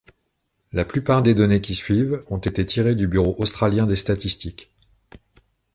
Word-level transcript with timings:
La 0.71 0.83
plupart 0.83 1.21
des 1.21 1.35
données 1.35 1.61
qui 1.61 1.75
suivent 1.75 2.23
ont 2.27 2.39
été 2.39 2.65
tirées 2.65 2.95
du 2.95 3.07
Bureau 3.07 3.35
australien 3.37 3.85
des 3.85 3.95
statistiques. 3.95 4.71